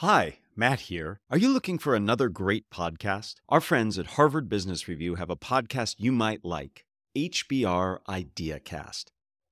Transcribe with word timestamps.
Hi, 0.00 0.40
Matt 0.54 0.80
here. 0.80 1.20
Are 1.30 1.38
you 1.38 1.48
looking 1.48 1.78
for 1.78 1.94
another 1.94 2.28
great 2.28 2.68
podcast? 2.68 3.36
Our 3.48 3.62
friends 3.62 3.98
at 3.98 4.08
Harvard 4.08 4.46
Business 4.46 4.88
Review 4.88 5.14
have 5.14 5.30
a 5.30 5.36
podcast 5.36 5.94
you 5.96 6.12
might 6.12 6.44
like 6.44 6.84
HBR 7.16 8.00
IdeaCast. 8.06 9.04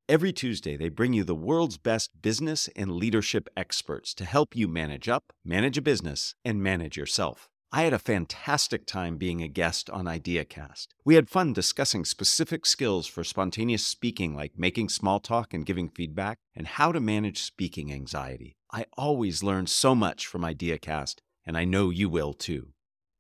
Every 0.07 0.35
Tuesday, 0.35 0.77
they 0.77 0.91
bring 0.91 1.15
you 1.15 1.25
the 1.25 1.35
world's 1.35 1.79
best 1.79 2.11
business 2.21 2.69
and 2.77 2.93
leadership 2.93 3.49
experts 3.57 4.13
to 4.13 4.27
help 4.27 4.55
you 4.55 4.69
manage 4.69 5.09
up, 5.09 5.33
manage 5.47 5.79
a 5.79 5.83
business, 5.83 6.35
and 6.45 6.63
manage 6.63 6.99
yourself. 6.99 7.49
I 7.73 7.85
had 7.85 7.95
a 7.95 7.99
fantastic 7.99 8.87
time 8.87 9.17
being 9.17 9.43
a 9.43 9.49
guest 9.49 9.89
on 9.89 10.05
IdeaCast. 10.05 10.89
We 11.07 11.15
had 11.15 11.31
fun 11.31 11.55
discussing 11.55 12.05
specific 12.05 12.67
skills 12.67 13.07
for 13.07 13.25
spontaneous 13.25 13.85
speaking, 13.85 14.37
like 14.37 14.53
making 14.59 14.91
small 14.91 15.21
talk 15.21 15.55
and 15.55 15.65
giving 15.65 15.89
feedback, 15.89 16.39
and 16.55 16.67
how 16.67 16.93
to 16.93 17.01
manage 17.01 17.41
speaking 17.41 17.91
anxiety. 17.91 18.59
I 18.75 18.87
always 18.97 19.45
learn 19.45 19.69
so 19.69 19.95
much 19.95 20.27
from 20.27 20.43
IdeaCast, 20.43 21.21
and 21.47 21.57
I 21.57 21.65
know 21.65 21.91
you 21.91 22.09
will 22.09 22.33
too. 22.33 22.71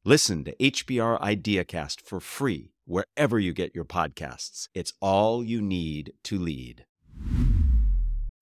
Listen 0.04 0.42
to 0.42 0.56
HBR 0.56 1.20
IdeaCast 1.20 2.00
for 2.00 2.18
free 2.18 2.72
wherever 2.86 3.38
you 3.38 3.52
get 3.52 3.72
your 3.72 3.84
podcasts. 3.84 4.66
It's 4.74 4.94
all 5.00 5.44
you 5.44 5.62
need 5.62 6.14
to 6.24 6.40
lead. 6.40 6.86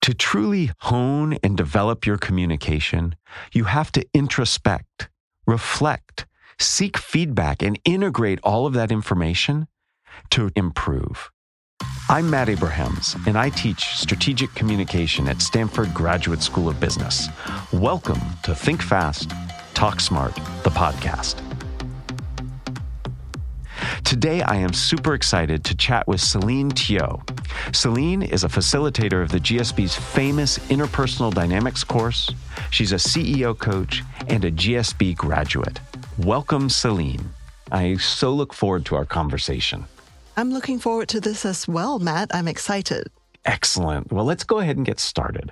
To 0.01 0.15
truly 0.15 0.71
hone 0.79 1.37
and 1.43 1.55
develop 1.55 2.07
your 2.07 2.17
communication, 2.17 3.15
you 3.53 3.65
have 3.65 3.91
to 3.91 4.03
introspect, 4.15 5.09
reflect, 5.45 6.25
seek 6.59 6.97
feedback, 6.97 7.61
and 7.61 7.79
integrate 7.85 8.39
all 8.43 8.65
of 8.65 8.73
that 8.73 8.91
information 8.91 9.67
to 10.31 10.49
improve. 10.55 11.29
I'm 12.13 12.29
Matt 12.29 12.47
Abrahams, 12.47 13.15
and 13.25 13.35
I 13.35 13.49
teach 13.49 13.97
strategic 13.97 14.53
communication 14.53 15.27
at 15.27 15.41
Stanford 15.41 15.91
Graduate 15.95 16.43
School 16.43 16.69
of 16.69 16.79
Business. 16.79 17.27
Welcome 17.71 18.21
to 18.43 18.53
Think 18.53 18.83
Fast, 18.83 19.31
Talk 19.73 19.99
Smart, 19.99 20.35
the 20.61 20.69
podcast. 20.69 21.41
Today, 24.03 24.43
I 24.43 24.57
am 24.57 24.73
super 24.73 25.15
excited 25.15 25.63
to 25.63 25.75
chat 25.75 26.07
with 26.07 26.21
Celine 26.21 26.69
Teoh. 26.69 27.23
Celine 27.75 28.21
is 28.21 28.43
a 28.43 28.47
facilitator 28.47 29.23
of 29.23 29.31
the 29.31 29.39
GSB's 29.39 29.95
famous 29.95 30.59
Interpersonal 30.69 31.33
Dynamics 31.33 31.83
course. 31.83 32.29
She's 32.69 32.91
a 32.91 32.97
CEO 32.97 33.57
coach 33.57 34.03
and 34.27 34.45
a 34.45 34.51
GSB 34.51 35.17
graduate. 35.17 35.79
Welcome, 36.19 36.69
Celine. 36.69 37.31
I 37.71 37.95
so 37.95 38.31
look 38.31 38.53
forward 38.53 38.85
to 38.85 38.95
our 38.97 39.05
conversation. 39.05 39.87
I'm 40.35 40.51
looking 40.51 40.79
forward 40.79 41.09
to 41.09 41.21
this 41.21 41.45
as 41.45 41.67
well, 41.67 41.99
Matt. 41.99 42.33
I'm 42.33 42.47
excited. 42.47 43.07
Excellent. 43.45 44.11
Well, 44.11 44.23
let's 44.23 44.45
go 44.45 44.59
ahead 44.59 44.77
and 44.77 44.85
get 44.85 45.01
started. 45.01 45.51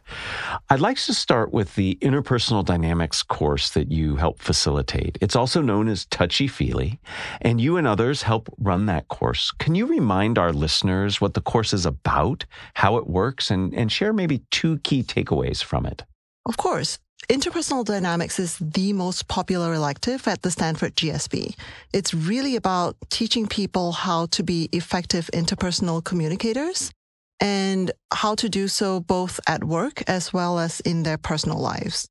I'd 0.69 0.79
like 0.79 0.97
to 0.97 1.13
start 1.13 1.51
with 1.51 1.75
the 1.75 1.97
interpersonal 2.01 2.63
dynamics 2.63 3.21
course 3.21 3.69
that 3.71 3.91
you 3.91 4.15
help 4.15 4.39
facilitate. 4.39 5.17
It's 5.19 5.35
also 5.35 5.61
known 5.61 5.89
as 5.89 6.05
Touchy 6.05 6.47
Feely, 6.47 6.99
and 7.41 7.59
you 7.59 7.75
and 7.75 7.85
others 7.85 8.21
help 8.23 8.47
run 8.57 8.85
that 8.85 9.09
course. 9.09 9.51
Can 9.51 9.75
you 9.75 9.85
remind 9.85 10.37
our 10.37 10.53
listeners 10.53 11.19
what 11.19 11.33
the 11.33 11.41
course 11.41 11.73
is 11.73 11.85
about, 11.85 12.45
how 12.75 12.95
it 12.95 13.07
works, 13.07 13.51
and, 13.51 13.73
and 13.73 13.91
share 13.91 14.13
maybe 14.13 14.43
two 14.51 14.79
key 14.79 15.03
takeaways 15.03 15.61
from 15.61 15.85
it? 15.85 16.03
Of 16.45 16.55
course. 16.55 16.97
Interpersonal 17.29 17.85
dynamics 17.85 18.39
is 18.39 18.57
the 18.57 18.93
most 18.93 19.27
popular 19.27 19.73
elective 19.73 20.27
at 20.27 20.41
the 20.41 20.51
Stanford 20.51 20.95
GSB. 20.95 21.55
It's 21.93 22.13
really 22.13 22.55
about 22.55 22.97
teaching 23.09 23.47
people 23.47 23.93
how 23.93 24.25
to 24.27 24.43
be 24.43 24.69
effective 24.73 25.29
interpersonal 25.33 26.03
communicators 26.03 26.91
and 27.39 27.91
how 28.11 28.35
to 28.35 28.49
do 28.49 28.67
so 28.67 28.99
both 28.99 29.39
at 29.47 29.63
work 29.63 30.03
as 30.07 30.33
well 30.33 30.59
as 30.59 30.79
in 30.81 31.03
their 31.03 31.17
personal 31.17 31.59
lives. 31.59 32.09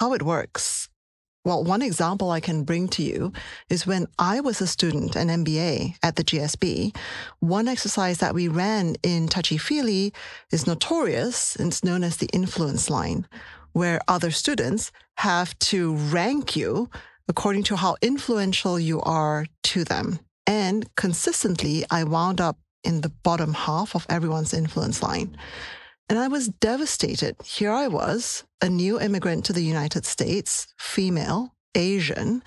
How 0.00 0.12
it 0.14 0.22
works. 0.22 0.88
Well, 1.44 1.64
one 1.64 1.82
example 1.82 2.30
I 2.30 2.40
can 2.40 2.64
bring 2.64 2.88
to 2.88 3.02
you 3.02 3.32
is 3.68 3.86
when 3.86 4.06
I 4.18 4.40
was 4.40 4.60
a 4.60 4.66
student, 4.66 5.16
an 5.16 5.28
MBA 5.28 5.96
at 6.02 6.16
the 6.16 6.24
GSB, 6.24 6.96
one 7.40 7.66
exercise 7.66 8.18
that 8.18 8.34
we 8.34 8.46
ran 8.46 8.94
in 9.02 9.26
Touchy 9.26 9.58
Feely 9.58 10.12
is 10.52 10.66
notorious. 10.68 11.56
It's 11.56 11.82
known 11.82 12.04
as 12.04 12.18
the 12.18 12.28
influence 12.32 12.88
line, 12.88 13.26
where 13.72 14.00
other 14.08 14.30
students 14.30 14.92
have 15.18 15.58
to 15.58 15.94
rank 15.94 16.56
you 16.56 16.88
according 17.28 17.62
to 17.64 17.76
how 17.76 17.96
influential 18.02 18.78
you 18.78 19.00
are 19.02 19.46
to 19.62 19.84
them. 19.84 20.18
And 20.46 20.94
consistently, 20.96 21.84
I 21.90 22.04
wound 22.04 22.40
up 22.40 22.58
in 22.84 23.00
the 23.00 23.08
bottom 23.08 23.54
half 23.54 23.94
of 23.94 24.06
everyone's 24.08 24.52
influence 24.52 25.02
line. 25.02 25.36
And 26.08 26.18
I 26.18 26.28
was 26.28 26.48
devastated. 26.48 27.36
Here 27.44 27.70
I 27.70 27.88
was, 27.88 28.44
a 28.60 28.68
new 28.68 29.00
immigrant 29.00 29.44
to 29.46 29.52
the 29.52 29.62
United 29.62 30.04
States, 30.04 30.66
female, 30.78 31.54
Asian, 31.74 32.42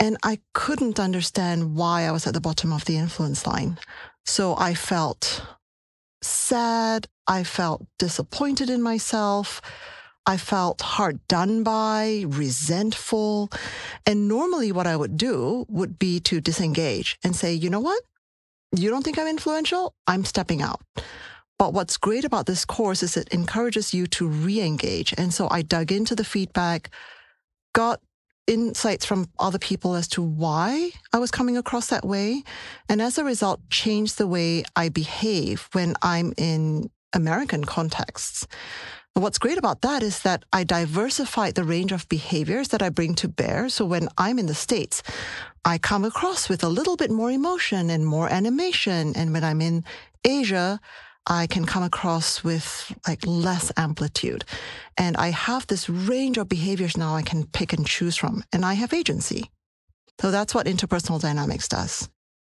and 0.00 0.16
I 0.22 0.38
couldn't 0.54 1.00
understand 1.00 1.74
why 1.74 2.02
I 2.02 2.12
was 2.12 2.26
at 2.26 2.34
the 2.34 2.40
bottom 2.40 2.72
of 2.72 2.84
the 2.84 2.96
influence 2.96 3.46
line. 3.46 3.78
So 4.24 4.56
I 4.56 4.74
felt 4.74 5.42
sad. 6.22 7.08
I 7.26 7.42
felt 7.44 7.86
disappointed 7.98 8.70
in 8.70 8.80
myself. 8.80 9.60
I 10.26 10.36
felt 10.36 10.82
hard 10.82 11.26
done 11.26 11.62
by, 11.62 12.24
resentful. 12.26 13.50
And 14.04 14.28
normally, 14.28 14.72
what 14.72 14.86
I 14.86 14.94
would 14.94 15.16
do 15.16 15.64
would 15.68 15.98
be 15.98 16.20
to 16.20 16.40
disengage 16.40 17.18
and 17.24 17.34
say, 17.34 17.54
you 17.54 17.70
know 17.70 17.80
what? 17.80 18.02
you 18.72 18.90
don't 18.90 19.02
think 19.02 19.18
I'm 19.18 19.26
influential? 19.26 19.94
I'm 20.06 20.24
stepping 20.24 20.62
out. 20.62 20.80
But 21.58 21.72
what's 21.72 21.96
great 21.96 22.24
about 22.24 22.46
this 22.46 22.64
course 22.64 23.02
is 23.02 23.16
it 23.16 23.28
encourages 23.32 23.92
you 23.92 24.06
to 24.08 24.28
re 24.28 24.60
engage. 24.60 25.14
And 25.18 25.34
so 25.34 25.48
I 25.50 25.62
dug 25.62 25.90
into 25.90 26.14
the 26.14 26.24
feedback, 26.24 26.90
got 27.74 28.00
insights 28.46 29.04
from 29.04 29.28
other 29.38 29.58
people 29.58 29.94
as 29.94 30.08
to 30.08 30.22
why 30.22 30.90
I 31.12 31.18
was 31.18 31.30
coming 31.30 31.56
across 31.56 31.88
that 31.88 32.04
way. 32.04 32.44
And 32.88 33.02
as 33.02 33.18
a 33.18 33.24
result, 33.24 33.60
changed 33.70 34.18
the 34.18 34.26
way 34.26 34.62
I 34.76 34.88
behave 34.88 35.68
when 35.72 35.94
I'm 36.00 36.32
in 36.36 36.90
American 37.12 37.64
contexts. 37.64 38.46
What's 39.14 39.38
great 39.38 39.58
about 39.58 39.80
that 39.82 40.02
is 40.02 40.20
that 40.20 40.44
I 40.52 40.62
diversified 40.62 41.54
the 41.56 41.64
range 41.64 41.90
of 41.90 42.08
behaviors 42.08 42.68
that 42.68 42.82
I 42.82 42.88
bring 42.88 43.14
to 43.16 43.28
bear. 43.28 43.68
So 43.68 43.84
when 43.84 44.08
I'm 44.16 44.38
in 44.38 44.46
the 44.46 44.54
States, 44.54 45.02
I 45.64 45.78
come 45.78 46.04
across 46.04 46.48
with 46.48 46.62
a 46.62 46.68
little 46.68 46.96
bit 46.96 47.10
more 47.10 47.30
emotion 47.30 47.90
and 47.90 48.06
more 48.06 48.28
animation. 48.32 49.16
And 49.16 49.32
when 49.32 49.42
I'm 49.42 49.60
in 49.60 49.84
Asia, 50.24 50.78
I 51.26 51.46
can 51.46 51.66
come 51.66 51.82
across 51.82 52.42
with 52.42 52.92
like 53.06 53.26
less 53.26 53.70
amplitude. 53.76 54.44
And 54.96 55.16
I 55.16 55.28
have 55.30 55.66
this 55.66 55.88
range 55.88 56.38
of 56.38 56.48
behaviors 56.48 56.96
now 56.96 57.14
I 57.14 57.22
can 57.22 57.44
pick 57.44 57.72
and 57.72 57.86
choose 57.86 58.16
from, 58.16 58.44
and 58.52 58.64
I 58.64 58.74
have 58.74 58.94
agency. 58.94 59.50
So 60.20 60.30
that's 60.30 60.54
what 60.54 60.66
interpersonal 60.66 61.20
dynamics 61.20 61.68
does. 61.68 62.08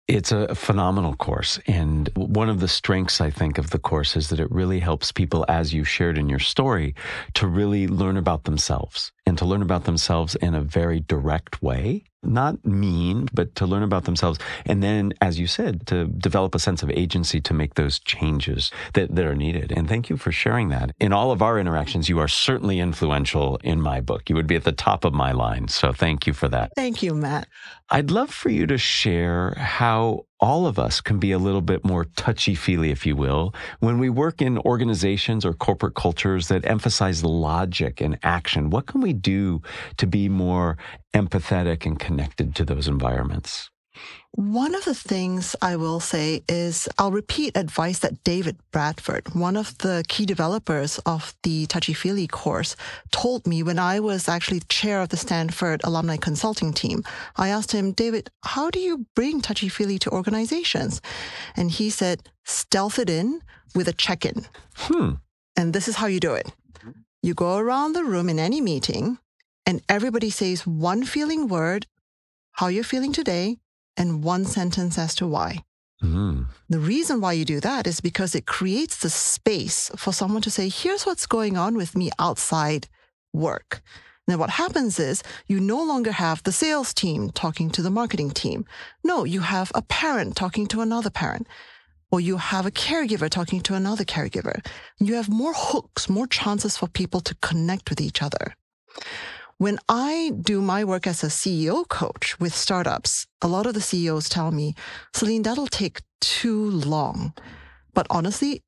It's 0.08 0.34
a 0.34 0.54
phenomenal 0.54 1.16
course. 1.16 1.60
And 1.66 2.10
one 2.16 2.50
of 2.50 2.60
the 2.60 2.68
strengths, 2.68 3.22
I 3.22 3.30
think, 3.30 3.58
of 3.58 3.70
the 3.70 3.80
course 3.80 4.18
is 4.18 4.30
that 4.30 4.40
it 4.40 4.52
really 4.52 4.80
helps 4.80 5.14
people, 5.14 5.46
as 5.48 5.74
you 5.74 5.86
shared 5.86 6.18
in 6.18 6.28
your 6.28 6.40
story, 6.40 6.94
to 7.36 7.48
really 7.48 7.88
learn 7.88 8.18
about 8.18 8.44
themselves 8.44 9.14
and 9.26 9.38
to 9.38 9.46
learn 9.46 9.62
about 9.62 9.86
themselves 9.86 10.36
in 10.36 10.56
a 10.56 10.62
very 10.62 11.00
direct 11.00 11.64
way 11.64 12.04
not 12.26 12.66
mean, 12.66 13.28
but 13.34 13.56
to 13.56 13.66
learn 13.66 13.84
about 13.84 14.06
themselves. 14.06 14.40
And 14.66 14.82
then, 14.82 15.14
as 15.22 15.40
you 15.40 15.48
said, 15.48 15.88
to 15.88 16.06
develop 16.08 16.56
a 16.56 16.60
sense 16.60 16.84
of 16.84 16.90
agency 16.92 17.42
to 17.42 17.54
make 17.54 17.76
those 17.76 18.00
changes 18.00 18.72
that, 18.94 19.16
that 19.16 19.26
are 19.26 19.36
needed. 19.36 19.72
And 19.72 19.88
thank 19.88 20.10
you 20.10 20.18
for 20.18 20.32
sharing 20.32 20.70
that. 20.70 20.96
In 21.00 21.14
all 21.14 21.32
of 21.32 21.42
our 21.42 21.60
interactions, 21.60 22.10
you 22.10 22.20
are 22.20 22.28
certainly 22.28 22.80
influential 22.80 23.58
in 23.64 23.82
my 23.82 24.02
book. 24.02 24.30
You 24.30 24.36
would 24.36 24.48
be 24.48 24.56
at 24.56 24.64
the 24.64 24.72
top 24.72 25.06
of 25.06 25.14
my 25.14 25.32
line. 25.32 25.68
So 25.68 25.92
thank 25.94 26.28
you 26.28 26.34
for 26.34 26.48
that. 26.50 26.72
Thank 26.76 27.04
you, 27.04 27.14
Matt. 27.14 27.48
I'd 27.90 28.12
love 28.12 28.32
for 28.32 28.50
you 28.50 28.66
to 28.68 28.78
share 28.78 29.54
how 29.58 30.26
all 30.44 30.68
of 30.68 30.78
us 30.78 31.00
can 31.00 31.20
be 31.20 31.32
a 31.32 31.40
little 31.40 31.62
bit 31.62 31.86
more 31.86 32.04
touchy 32.18 32.54
feely, 32.54 32.92
if 32.92 33.06
you 33.06 33.16
will, 33.16 33.56
when 33.80 33.98
we 33.98 34.10
work 34.10 34.42
in 34.42 34.58
organizations 34.58 35.46
or 35.46 35.54
corporate 35.54 35.96
cultures 35.96 36.50
that 36.50 36.70
emphasize 36.70 37.24
logic 37.24 38.02
and 38.02 38.20
action. 38.24 38.70
What 38.70 38.86
can 38.86 39.00
we 39.00 39.14
do 39.14 39.62
to 39.96 40.06
be 40.06 40.28
more 40.28 40.78
empathetic 41.14 41.86
and 41.86 41.98
connected 41.98 42.56
to 42.56 42.66
those 42.66 42.90
environments? 42.90 43.70
One 44.36 44.74
of 44.74 44.84
the 44.84 44.96
things 44.96 45.56
I 45.62 45.76
will 45.76 46.00
say 46.00 46.42
is 46.50 46.90
I'll 46.98 47.12
repeat 47.12 47.56
advice 47.56 48.00
that 48.00 48.24
David 48.24 48.58
Bradford, 48.72 49.36
one 49.36 49.56
of 49.56 49.78
the 49.78 50.04
key 50.08 50.26
developers 50.26 50.98
of 51.06 51.36
the 51.44 51.68
Touchy 51.68 51.94
Feely 51.94 52.26
course, 52.26 52.76
told 53.12 53.46
me 53.46 53.62
when 53.62 53.78
I 53.78 54.00
was 54.00 54.28
actually 54.28 54.62
chair 54.70 55.02
of 55.02 55.10
the 55.10 55.18
Stanford 55.18 55.82
alumni 55.84 56.18
consulting 56.18 56.74
team. 56.74 57.04
I 57.36 57.50
asked 57.50 57.74
him, 57.74 57.92
David, 57.92 58.32
how 58.44 58.72
do 58.72 58.80
you 58.80 59.06
bring 59.14 59.40
Touchy 59.40 59.70
Feely 59.70 60.00
to 60.00 60.10
organizations? 60.10 61.00
And 61.56 61.70
he 61.70 61.92
said, 61.92 62.28
stealth 62.44 62.98
it 62.98 63.12
in 63.12 63.40
with 63.76 63.88
a 63.88 63.94
check 63.94 64.26
in. 64.26 64.48
Hmm. 64.74 65.12
And 65.56 65.74
this 65.74 65.88
is 65.88 65.98
how 65.98 66.08
you 66.08 66.20
do 66.20 66.34
it. 66.34 66.52
You 67.22 67.36
go 67.36 67.58
around 67.58 67.94
the 67.94 68.04
room 68.04 68.30
in 68.30 68.40
any 68.40 68.62
meeting 68.62 69.20
and 69.68 69.84
everybody 69.88 70.32
says 70.32 70.66
one 70.66 71.06
feeling 71.06 71.48
word, 71.48 71.86
how 72.54 72.68
you're 72.68 72.84
feeling 72.84 73.14
today, 73.14 73.58
and 73.98 74.24
one 74.24 74.46
sentence 74.46 74.98
as 74.98 75.16
to 75.16 75.28
why. 75.28 75.64
Mm. 76.02 76.48
The 76.70 76.80
reason 76.80 77.22
why 77.22 77.34
you 77.34 77.46
do 77.46 77.60
that 77.62 77.88
is 77.88 78.02
because 78.02 78.36
it 78.36 78.46
creates 78.46 78.98
the 78.98 79.10
space 79.10 79.90
for 79.96 80.12
someone 80.12 80.42
to 80.42 80.52
say, 80.52 80.70
here's 80.70 81.06
what's 81.06 81.26
going 81.26 81.58
on 81.58 81.76
with 81.76 81.96
me 81.96 82.12
outside 82.20 82.88
work. 83.32 83.82
Then 84.28 84.40
what 84.40 84.52
happens 84.52 85.00
is 85.00 85.24
you 85.48 85.60
no 85.60 85.84
longer 85.84 86.12
have 86.12 86.44
the 86.44 86.52
sales 86.52 86.94
team 86.94 87.30
talking 87.32 87.70
to 87.72 87.82
the 87.82 87.90
marketing 87.90 88.32
team. 88.32 88.66
No, 89.04 89.24
you 89.24 89.42
have 89.42 89.72
a 89.76 89.82
parent 89.82 90.36
talking 90.36 90.68
to 90.68 90.82
another 90.82 91.10
parent. 91.10 91.48
Or 92.12 92.22
you 92.22 92.38
have 92.38 92.66
a 92.66 92.72
caregiver 92.72 93.30
talking 93.30 93.60
to 93.62 93.74
another 93.74 94.04
caregiver. 94.06 94.64
You 95.00 95.16
have 95.16 95.30
more 95.30 95.54
hooks, 95.56 96.08
more 96.08 96.28
chances 96.28 96.78
for 96.78 96.88
people 96.88 97.22
to 97.22 97.36
connect 97.42 97.90
with 97.90 98.00
each 98.00 98.22
other. 98.22 98.56
When 99.64 99.80
I 99.88 100.34
do 100.42 100.62
my 100.62 100.84
work 100.84 101.08
as 101.08 101.24
a 101.24 101.28
CEO 101.28 101.88
coach 101.88 102.38
with 102.38 102.54
startups, 102.54 103.28
a 103.42 103.48
lot 103.48 103.66
of 103.66 103.74
the 103.74 103.80
CEOs 103.80 104.28
tell 104.28 104.52
me, 104.52 104.76
Celine, 105.14 105.44
that'll 105.44 105.68
take 105.68 106.02
too 106.20 106.70
long. 106.70 107.34
But 107.94 108.06
honestly, 108.10 108.62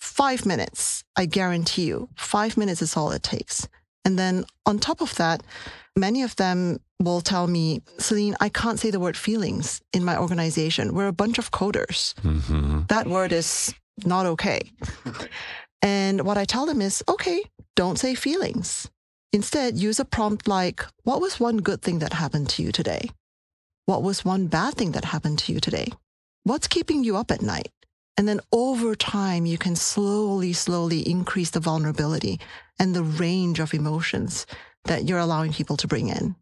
five 0.00 0.44
minutes, 0.44 1.04
I 1.14 1.26
guarantee 1.26 1.84
you, 1.84 2.08
five 2.16 2.56
minutes 2.56 2.82
is 2.82 2.96
all 2.96 3.12
it 3.12 3.22
takes. 3.22 3.68
And 4.04 4.18
then 4.18 4.44
on 4.66 4.80
top 4.80 5.00
of 5.00 5.14
that, 5.14 5.44
many 5.94 6.24
of 6.24 6.34
them 6.34 6.80
will 6.98 7.20
tell 7.20 7.46
me, 7.46 7.82
Celine, 7.98 8.34
I 8.40 8.48
can't 8.48 8.80
say 8.80 8.90
the 8.90 8.98
word 8.98 9.16
feelings 9.16 9.80
in 9.92 10.02
my 10.04 10.18
organization. 10.18 10.92
We're 10.92 11.06
a 11.06 11.12
bunch 11.12 11.38
of 11.38 11.52
coders. 11.52 12.14
Mm-hmm. 12.14 12.80
That 12.88 13.06
word 13.06 13.30
is 13.30 13.72
not 14.04 14.26
okay. 14.26 14.72
and 15.82 16.22
what 16.22 16.36
I 16.36 16.46
tell 16.46 16.66
them 16.66 16.82
is, 16.82 17.00
okay, 17.08 17.44
don't 17.76 17.96
say 17.96 18.16
feelings. 18.16 18.90
Instead, 19.32 19.78
use 19.78 19.98
a 19.98 20.04
prompt 20.04 20.46
like, 20.46 20.84
what 21.04 21.22
was 21.22 21.40
one 21.40 21.56
good 21.56 21.80
thing 21.80 22.00
that 22.00 22.12
happened 22.12 22.50
to 22.50 22.62
you 22.62 22.70
today? 22.70 23.08
What 23.86 24.02
was 24.02 24.26
one 24.26 24.46
bad 24.46 24.74
thing 24.74 24.92
that 24.92 25.06
happened 25.06 25.38
to 25.40 25.52
you 25.52 25.60
today? 25.60 25.88
What's 26.44 26.68
keeping 26.68 27.02
you 27.02 27.16
up 27.16 27.30
at 27.30 27.40
night? 27.40 27.70
And 28.18 28.28
then 28.28 28.40
over 28.52 28.94
time, 28.94 29.46
you 29.46 29.56
can 29.56 29.74
slowly, 29.74 30.52
slowly 30.52 31.08
increase 31.08 31.48
the 31.48 31.60
vulnerability 31.60 32.40
and 32.78 32.94
the 32.94 33.02
range 33.02 33.58
of 33.58 33.72
emotions 33.72 34.46
that 34.84 35.08
you're 35.08 35.18
allowing 35.18 35.54
people 35.54 35.78
to 35.78 35.88
bring 35.88 36.08
in. 36.08 36.36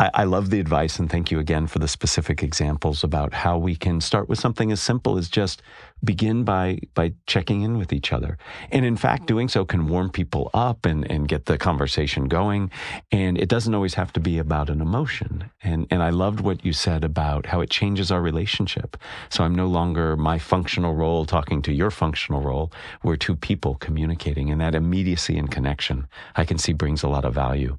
I, 0.00 0.10
I, 0.12 0.24
love 0.24 0.50
the 0.50 0.58
advice 0.58 0.98
and 0.98 1.08
thank 1.08 1.30
you 1.30 1.38
again 1.38 1.68
for 1.68 1.78
the 1.78 1.86
specific 1.86 2.42
examples 2.42 3.04
about 3.04 3.32
how 3.32 3.56
we 3.56 3.76
can 3.76 4.00
start 4.00 4.28
with 4.28 4.40
something 4.40 4.72
as 4.72 4.82
simple 4.82 5.16
as 5.16 5.28
just 5.28 5.62
begin 6.02 6.42
by 6.42 6.80
by 6.94 7.14
checking 7.26 7.62
in 7.62 7.78
with 7.78 7.92
each 7.92 8.12
other. 8.12 8.36
And 8.72 8.84
in 8.84 8.96
fact, 8.96 9.26
doing 9.26 9.48
so 9.48 9.64
can 9.64 9.86
warm 9.86 10.10
people 10.10 10.50
up 10.52 10.84
and, 10.84 11.08
and 11.08 11.28
get 11.28 11.46
the 11.46 11.56
conversation 11.56 12.26
going. 12.26 12.72
And 13.12 13.38
it 13.38 13.48
doesn't 13.48 13.74
always 13.74 13.94
have 13.94 14.12
to 14.14 14.20
be 14.20 14.38
about 14.38 14.68
an 14.68 14.80
emotion. 14.80 15.50
And 15.62 15.86
and 15.90 16.02
I 16.02 16.10
loved 16.10 16.40
what 16.40 16.64
you 16.64 16.72
said 16.72 17.04
about 17.04 17.46
how 17.46 17.60
it 17.60 17.70
changes 17.70 18.10
our 18.10 18.20
relationship. 18.20 18.96
So 19.28 19.44
I'm 19.44 19.54
no 19.54 19.68
longer 19.68 20.16
my 20.16 20.40
functional 20.40 20.94
role 20.94 21.24
talking 21.24 21.62
to 21.62 21.72
your 21.72 21.92
functional 21.92 22.42
role. 22.42 22.72
We're 23.04 23.16
two 23.16 23.36
people 23.36 23.76
communicating 23.76 24.50
and 24.50 24.60
that 24.60 24.74
immediacy 24.74 25.38
and 25.38 25.50
connection 25.50 26.08
I 26.34 26.44
can 26.44 26.58
see 26.58 26.72
brings 26.72 27.04
a 27.04 27.08
lot 27.08 27.24
of 27.24 27.32
value. 27.32 27.78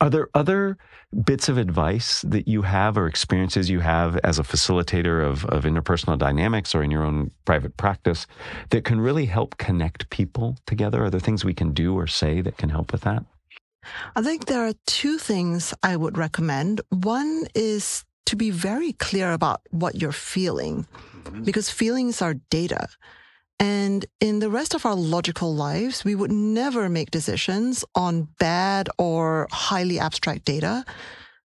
Are 0.00 0.10
there 0.10 0.28
other 0.32 0.78
bits 1.24 1.39
of 1.48 1.58
advice 1.58 2.22
that 2.22 2.46
you 2.46 2.62
have 2.62 2.96
or 2.98 3.06
experiences 3.06 3.70
you 3.70 3.80
have 3.80 4.16
as 4.18 4.38
a 4.38 4.42
facilitator 4.42 5.24
of, 5.24 5.44
of 5.46 5.64
interpersonal 5.64 6.18
dynamics 6.18 6.74
or 6.74 6.82
in 6.82 6.90
your 6.90 7.02
own 7.02 7.30
private 7.44 7.76
practice 7.76 8.26
that 8.70 8.84
can 8.84 9.00
really 9.00 9.26
help 9.26 9.56
connect 9.58 10.10
people 10.10 10.56
together? 10.66 11.04
Are 11.04 11.10
there 11.10 11.20
things 11.20 11.44
we 11.44 11.54
can 11.54 11.72
do 11.72 11.94
or 11.94 12.06
say 12.06 12.40
that 12.40 12.58
can 12.58 12.68
help 12.68 12.92
with 12.92 13.02
that? 13.02 13.24
I 14.14 14.22
think 14.22 14.46
there 14.46 14.66
are 14.66 14.74
two 14.86 15.18
things 15.18 15.74
I 15.82 15.96
would 15.96 16.18
recommend. 16.18 16.80
One 16.90 17.46
is 17.54 18.04
to 18.26 18.36
be 18.36 18.50
very 18.50 18.92
clear 18.92 19.32
about 19.32 19.62
what 19.70 20.00
you're 20.00 20.12
feeling, 20.12 20.86
mm-hmm. 21.24 21.42
because 21.42 21.70
feelings 21.70 22.22
are 22.22 22.34
data. 22.50 22.88
And 23.58 24.06
in 24.20 24.38
the 24.38 24.48
rest 24.48 24.74
of 24.74 24.86
our 24.86 24.94
logical 24.94 25.54
lives, 25.54 26.02
we 26.02 26.14
would 26.14 26.32
never 26.32 26.88
make 26.88 27.10
decisions 27.10 27.84
on 27.94 28.28
bad 28.38 28.88
or 28.96 29.48
highly 29.50 29.98
abstract 29.98 30.46
data. 30.46 30.84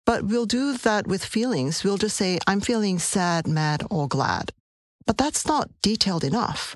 But 0.09 0.23
we'll 0.23 0.47
do 0.47 0.75
that 0.75 1.05
with 1.05 1.23
feelings. 1.23 1.83
We'll 1.83 1.99
just 1.99 2.17
say, 2.17 2.39
I'm 2.47 2.61
feeling 2.61 2.97
sad, 2.97 3.45
mad, 3.45 3.83
or 3.91 4.07
glad. 4.07 4.51
But 5.05 5.19
that's 5.19 5.45
not 5.45 5.69
detailed 5.83 6.23
enough. 6.23 6.75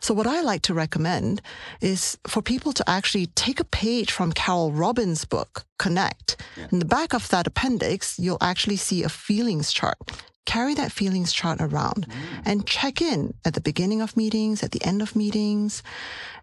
So 0.00 0.12
what 0.12 0.26
I 0.26 0.40
like 0.40 0.62
to 0.62 0.74
recommend 0.74 1.42
is 1.80 2.18
for 2.26 2.42
people 2.42 2.72
to 2.72 2.90
actually 2.90 3.26
take 3.26 3.60
a 3.60 3.64
page 3.64 4.10
from 4.10 4.32
Carole 4.32 4.72
Robin's 4.72 5.24
book, 5.24 5.64
Connect. 5.78 6.36
Yeah. 6.56 6.66
In 6.72 6.80
the 6.80 6.84
back 6.84 7.14
of 7.14 7.28
that 7.28 7.46
appendix, 7.46 8.18
you'll 8.18 8.38
actually 8.40 8.78
see 8.78 9.04
a 9.04 9.08
feelings 9.08 9.72
chart 9.72 9.98
carry 10.46 10.74
that 10.74 10.92
feelings 10.92 11.32
chart 11.32 11.60
around 11.60 12.06
mm. 12.08 12.42
and 12.44 12.66
check 12.66 13.00
in 13.00 13.34
at 13.44 13.54
the 13.54 13.60
beginning 13.60 14.00
of 14.00 14.16
meetings, 14.16 14.62
at 14.62 14.72
the 14.72 14.84
end 14.84 15.02
of 15.02 15.16
meetings, 15.16 15.82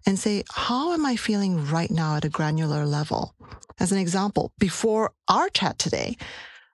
and 0.06 0.18
say, 0.18 0.44
how 0.52 0.94
am 0.94 1.06
I 1.06 1.16
feeling 1.16 1.68
right 1.68 1.92
now 1.92 2.16
at 2.16 2.26
a 2.26 2.30
granular 2.30 2.86
level? 2.86 3.34
As 3.80 3.92
an 3.92 3.98
example, 3.98 4.52
before 4.58 5.12
our 5.28 5.50
chat 5.50 5.80
today, 5.80 6.18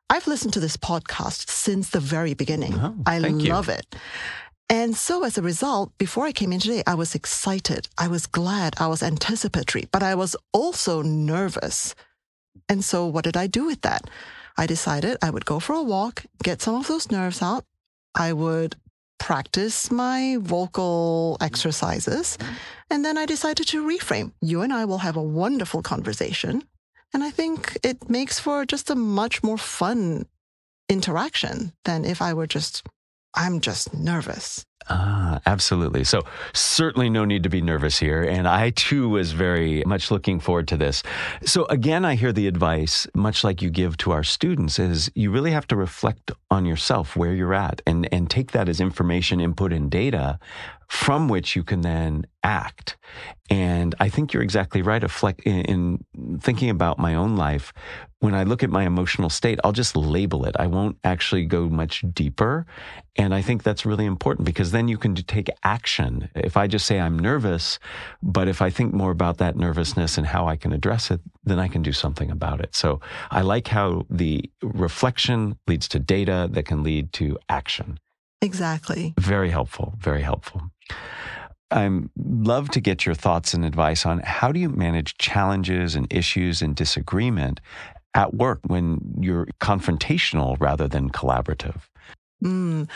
I've 0.10 0.28
listened 0.28 0.54
to 0.54 0.60
this 0.60 0.78
podcast 0.78 1.50
since 1.50 1.90
the 1.90 2.00
very 2.00 2.34
beginning. 2.34 2.76
Oh, 2.76 2.96
I 3.06 3.20
love 3.20 3.68
you. 3.68 3.74
it. 3.74 3.96
And 4.70 4.96
so 4.96 5.24
as 5.24 5.38
a 5.38 5.44
result, 5.44 5.96
before 5.98 6.26
I 6.26 6.32
came 6.32 6.52
in 6.52 6.60
today, 6.60 6.84
I 6.88 6.96
was 6.96 7.14
excited. 7.14 7.88
I 7.98 8.08
was 8.08 8.26
glad. 8.26 8.76
I 8.80 8.88
was 8.88 9.04
anticipatory, 9.04 9.88
but 9.92 10.02
I 10.02 10.16
was 10.16 10.36
also 10.54 11.02
nervous. 11.02 11.94
And 12.68 12.84
so 12.84 13.06
what 13.06 13.26
did 13.26 13.38
I 13.38 13.48
do 13.48 13.66
with 13.66 13.82
that? 13.82 14.10
I 14.58 14.66
decided 14.66 15.18
I 15.22 15.30
would 15.30 15.46
go 15.46 15.60
for 15.60 15.74
a 15.74 15.84
walk, 15.84 16.26
get 16.44 16.62
some 16.62 16.76
of 16.76 16.88
those 16.88 17.12
nerves 17.12 17.42
out. 17.42 17.66
I 18.14 18.34
would 18.34 18.76
practice 19.20 19.92
my 19.92 20.38
vocal 20.40 21.38
exercises. 21.42 22.38
Mm-hmm. 22.38 22.54
And 22.92 23.06
then 23.06 23.18
I 23.18 23.26
decided 23.26 23.68
to 23.68 23.84
reframe. 23.86 24.32
You 24.42 24.62
and 24.62 24.72
I 24.72 24.86
will 24.86 25.00
have 25.00 25.18
a 25.18 25.24
wonderful 25.24 25.82
conversation. 25.82 26.64
And 27.14 27.24
I 27.24 27.32
think 27.32 27.78
it 27.84 28.10
makes 28.10 28.40
for 28.40 28.66
just 28.66 28.90
a 28.90 28.96
much 28.96 29.42
more 29.42 29.58
fun 29.58 30.26
interaction 30.90 31.74
than 31.84 32.06
if 32.06 32.22
I 32.22 32.34
were 32.34 32.48
just, 32.48 32.88
I'm 33.34 33.62
just 33.62 33.94
nervous. 33.94 34.66
Ah, 34.88 35.40
absolutely. 35.48 36.04
So, 36.04 36.22
certainly 36.54 37.10
no 37.10 37.26
need 37.26 37.42
to 37.44 37.50
be 37.50 37.62
nervous 37.62 37.98
here. 37.98 38.22
And 38.22 38.48
I 38.48 38.70
too 38.70 39.10
was 39.10 39.32
very 39.32 39.84
much 39.86 40.12
looking 40.12 40.40
forward 40.40 40.68
to 40.68 40.78
this. 40.78 41.02
So, 41.44 41.66
again, 41.66 42.06
I 42.06 42.14
hear 42.16 42.32
the 42.32 42.48
advice, 42.48 43.08
much 43.16 43.44
like 43.44 43.64
you 43.64 43.72
give 43.72 43.98
to 43.98 44.12
our 44.12 44.24
students, 44.24 44.78
is 44.78 45.12
you 45.16 45.32
really 45.32 45.52
have 45.52 45.68
to 45.68 45.76
reflect 45.76 46.32
on 46.52 46.66
yourself, 46.66 47.16
where 47.16 47.34
you're 47.34 47.54
at, 47.54 47.82
and, 47.88 48.08
and 48.14 48.30
take 48.30 48.52
that 48.52 48.70
as 48.70 48.80
information, 48.80 49.40
input, 49.40 49.74
and 49.74 49.90
data 49.90 50.38
from 50.88 51.28
which 51.28 51.56
you 51.56 51.64
can 51.64 51.82
then 51.82 52.26
act. 52.44 52.98
And 53.50 53.96
I 54.00 54.10
think 54.10 54.34
you're 54.34 54.44
exactly 54.44 54.82
right. 54.82 55.04
In, 55.44 55.62
in 56.22 56.40
thinking 56.40 56.70
about 56.70 57.00
my 57.00 57.16
own 57.16 57.36
life, 57.36 57.74
when 58.20 58.34
I 58.34 58.44
look 58.44 58.64
at 58.64 58.70
my 58.70 58.86
emotional 58.86 59.30
state, 59.30 59.60
I'll 59.64 59.72
just 59.72 59.96
label 59.96 60.46
it. 60.46 60.56
I 60.58 60.68
won't 60.68 60.98
actually 61.04 61.46
go 61.46 61.70
much 61.70 62.04
deeper. 62.14 62.66
And 63.16 63.34
I 63.34 63.42
think 63.42 63.64
that's 63.64 63.86
really 63.86 64.06
important 64.06 64.46
because 64.46 64.72
then 64.76 64.88
you 64.88 64.98
can 64.98 65.16
take 65.16 65.50
action. 65.64 66.30
If 66.36 66.58
I 66.58 66.68
just 66.68 66.86
say 66.86 67.00
I'm 67.00 67.18
nervous, 67.18 67.80
but 68.22 68.48
if 68.48 68.62
I 68.62 68.70
think 68.70 68.94
more 68.94 69.12
about 69.12 69.38
that 69.38 69.56
nervousness 69.56 70.18
and 70.18 70.28
how 70.28 70.48
I 70.48 70.56
can 70.56 70.74
address 70.74 71.12
it, 71.12 71.22
then 71.44 71.60
I 71.60 71.68
can 71.68 71.82
do 71.82 71.94
something 71.94 72.30
about 72.30 72.60
it. 72.60 72.76
So 72.76 73.00
I 73.32 73.42
like 73.42 73.68
how 73.68 74.06
the 74.10 74.50
reflection 74.62 75.58
leads 75.68 75.88
to 75.90 76.00
data 76.00 76.50
that 76.52 76.66
can 76.66 76.84
lead 76.84 77.14
to 77.14 77.38
action. 77.50 78.00
Exactly. 78.42 79.14
Very 79.20 79.50
helpful. 79.50 79.94
Very 79.98 80.22
helpful. 80.22 80.62
I 81.72 81.90
love 82.16 82.70
to 82.72 82.80
get 82.80 83.06
your 83.06 83.16
thoughts 83.16 83.54
and 83.54 83.66
advice 83.66 84.06
on 84.06 84.20
how 84.20 84.52
do 84.52 84.60
you 84.60 84.70
manage 84.70 85.18
challenges 85.18 85.96
and 85.96 86.12
issues 86.12 86.62
and 86.62 86.76
disagreement 86.76 87.60
at 88.14 88.34
work 88.34 88.60
when 88.68 89.00
you're 89.20 89.48
confrontational 89.60 90.58
rather 90.60 90.88
than 90.88 91.10
collaborative? 91.10 91.82
Mm, 92.44 92.88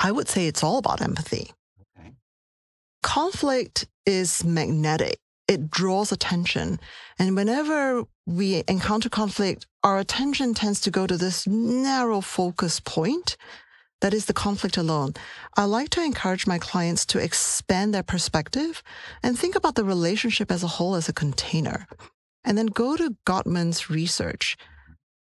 I 0.00 0.10
would 0.10 0.28
say 0.28 0.46
it's 0.46 0.64
all 0.64 0.78
about 0.78 1.02
empathy. 1.02 1.52
Okay. 1.98 2.12
Conflict 3.02 3.86
is 4.06 4.42
magnetic. 4.42 5.18
It 5.46 5.70
draws 5.70 6.10
attention. 6.10 6.80
And 7.18 7.36
whenever 7.36 8.04
we 8.26 8.64
encounter 8.66 9.10
conflict, 9.10 9.66
our 9.82 9.98
attention 9.98 10.54
tends 10.54 10.80
to 10.82 10.90
go 10.90 11.06
to 11.06 11.16
this 11.16 11.46
narrow 11.46 12.20
focus 12.22 12.80
point 12.80 13.36
that 14.00 14.14
is 14.14 14.24
the 14.24 14.32
conflict 14.32 14.78
alone. 14.78 15.12
I 15.56 15.64
like 15.64 15.90
to 15.90 16.02
encourage 16.02 16.46
my 16.46 16.58
clients 16.58 17.04
to 17.06 17.18
expand 17.18 17.92
their 17.92 18.02
perspective 18.02 18.82
and 19.22 19.38
think 19.38 19.54
about 19.54 19.74
the 19.74 19.84
relationship 19.84 20.50
as 20.50 20.62
a 20.62 20.68
whole 20.68 20.94
as 20.94 21.08
a 21.08 21.12
container. 21.12 21.86
And 22.42 22.56
then 22.56 22.66
go 22.66 22.96
to 22.96 23.16
Gottman's 23.26 23.90
research 23.90 24.56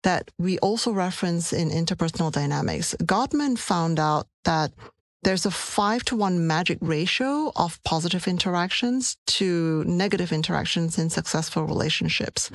that 0.03 0.31
we 0.37 0.59
also 0.59 0.91
reference 0.91 1.51
in 1.51 1.69
interpersonal 1.69 2.31
dynamics. 2.31 2.95
Gottman 3.03 3.57
found 3.57 3.99
out 3.99 4.27
that 4.43 4.71
there's 5.23 5.45
a 5.45 5.51
five 5.51 6.03
to 6.05 6.15
one 6.15 6.45
magic 6.47 6.77
ratio 6.81 7.51
of 7.55 7.81
positive 7.83 8.27
interactions 8.27 9.17
to 9.25 9.83
negative 9.85 10.33
interactions 10.33 10.97
in 10.97 11.09
successful 11.09 11.63
relationships. 11.63 12.51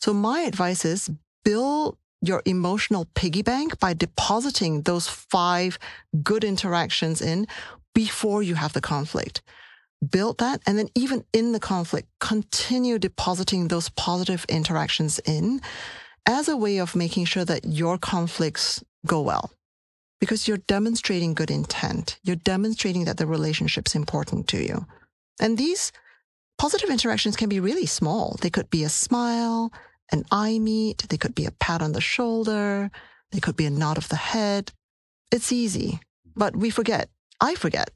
So 0.00 0.14
my 0.14 0.40
advice 0.40 0.84
is 0.84 1.10
build 1.44 1.98
your 2.22 2.42
emotional 2.46 3.06
piggy 3.14 3.42
bank 3.42 3.78
by 3.78 3.94
depositing 3.94 4.82
those 4.82 5.06
five 5.06 5.78
good 6.22 6.44
interactions 6.44 7.20
in 7.20 7.46
before 7.94 8.42
you 8.42 8.54
have 8.54 8.72
the 8.72 8.80
conflict. 8.80 9.42
build 10.10 10.38
that. 10.38 10.62
And 10.66 10.78
then 10.78 10.88
even 10.94 11.24
in 11.32 11.52
the 11.52 11.60
conflict, 11.60 12.08
continue 12.20 12.98
depositing 12.98 13.68
those 13.68 13.88
positive 13.90 14.44
interactions 14.48 15.18
in 15.24 15.60
as 16.28 16.46
a 16.46 16.56
way 16.56 16.76
of 16.76 16.94
making 16.94 17.24
sure 17.24 17.44
that 17.46 17.64
your 17.64 17.96
conflicts 17.96 18.84
go 19.06 19.22
well. 19.22 19.50
Because 20.20 20.46
you're 20.46 20.58
demonstrating 20.58 21.32
good 21.32 21.50
intent. 21.50 22.18
You're 22.22 22.36
demonstrating 22.36 23.06
that 23.06 23.16
the 23.16 23.26
relationship's 23.26 23.94
important 23.94 24.46
to 24.48 24.62
you. 24.62 24.86
And 25.40 25.56
these 25.56 25.90
positive 26.58 26.90
interactions 26.90 27.34
can 27.34 27.48
be 27.48 27.60
really 27.60 27.86
small. 27.86 28.36
They 28.42 28.50
could 28.50 28.68
be 28.68 28.84
a 28.84 28.90
smile, 28.90 29.72
an 30.12 30.24
eye 30.30 30.58
meet, 30.58 31.08
they 31.08 31.16
could 31.16 31.34
be 31.34 31.46
a 31.46 31.52
pat 31.52 31.80
on 31.80 31.92
the 31.92 32.00
shoulder, 32.00 32.90
they 33.30 33.40
could 33.40 33.56
be 33.56 33.66
a 33.66 33.70
nod 33.70 33.96
of 33.96 34.08
the 34.08 34.16
head. 34.16 34.72
It's 35.30 35.50
easy, 35.50 36.00
but 36.36 36.54
we 36.54 36.68
forget. 36.68 37.08
I 37.40 37.54
forget. 37.54 37.90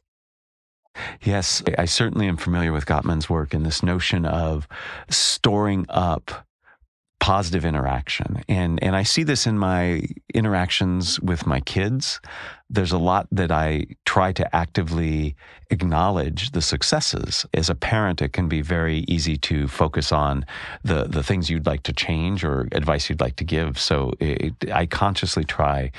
Yes, 1.23 1.63
I 1.77 1.87
certainly 1.87 2.29
am 2.29 2.37
familiar 2.37 2.73
with 2.73 2.87
Gottman's 2.87 3.29
work 3.29 3.53
and 3.53 3.67
this 3.67 3.83
notion 3.83 4.25
of 4.25 4.69
storing 5.11 5.87
up 5.89 6.47
positive 7.23 7.65
interaction. 7.65 8.43
And 8.49 8.83
and 8.83 8.97
I 8.97 9.05
see 9.05 9.23
this 9.23 9.47
in 9.47 9.57
my 9.57 10.03
interactions 10.35 11.21
with 11.21 11.47
my 11.47 11.61
kids. 11.61 12.21
There's 12.69 12.91
a 12.91 12.99
lot 12.99 13.29
that 13.31 13.53
I 13.53 13.87
try 14.05 14.33
to 14.33 14.57
actively 14.57 15.37
acknowledge 15.71 16.51
the 16.51 16.61
successes. 16.61 17.47
As 17.55 17.71
a 17.71 17.77
parent, 17.77 18.23
it 18.23 18.33
can 18.33 18.49
be 18.49 18.61
very 18.61 19.05
easy 19.07 19.37
to 19.37 19.69
focus 19.69 20.11
on 20.11 20.45
the 20.83 21.05
the 21.05 21.23
things 21.23 21.49
you'd 21.49 21.67
like 21.67 21.85
to 21.85 21.93
change 21.93 22.43
or 22.43 22.67
advice 22.73 23.09
you'd 23.09 23.21
like 23.21 23.37
to 23.37 23.45
give. 23.45 23.79
So 23.79 24.13
it, 24.19 24.55
I 24.73 24.87
consciously 24.87 25.45
try 25.45 25.93